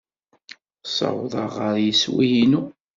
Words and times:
Ssawḍeɣ 0.85 1.49
ɣer 1.59 1.75
yeswi-inu. 1.85 2.61